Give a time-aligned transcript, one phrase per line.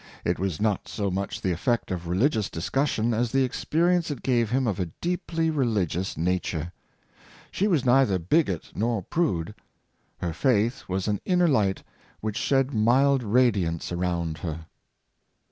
[0.25, 4.49] It was not so much the effect of religious discussion, as the experience it gave
[4.49, 6.73] him of a deeply religious nature.
[7.51, 9.53] She was neither bigot nor prude.
[10.17, 11.83] Her faith was an inner light
[12.19, 14.65] which shed mild radiance around ber.'